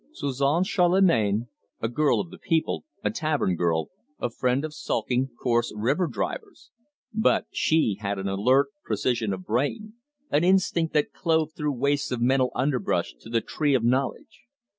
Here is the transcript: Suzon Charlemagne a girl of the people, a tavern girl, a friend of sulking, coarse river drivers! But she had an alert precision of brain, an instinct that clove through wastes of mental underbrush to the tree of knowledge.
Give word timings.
Suzon 0.13 0.63
Charlemagne 0.63 1.47
a 1.79 1.87
girl 1.87 2.19
of 2.19 2.31
the 2.31 2.39
people, 2.39 2.85
a 3.03 3.11
tavern 3.11 3.55
girl, 3.55 3.89
a 4.19 4.31
friend 4.31 4.65
of 4.65 4.73
sulking, 4.73 5.29
coarse 5.39 5.71
river 5.75 6.07
drivers! 6.07 6.71
But 7.13 7.45
she 7.51 7.99
had 7.99 8.17
an 8.17 8.27
alert 8.27 8.69
precision 8.83 9.31
of 9.31 9.45
brain, 9.45 9.93
an 10.31 10.43
instinct 10.43 10.95
that 10.95 11.13
clove 11.13 11.51
through 11.55 11.73
wastes 11.73 12.09
of 12.09 12.19
mental 12.19 12.49
underbrush 12.55 13.13
to 13.19 13.29
the 13.29 13.41
tree 13.41 13.75
of 13.75 13.83
knowledge. 13.83 14.45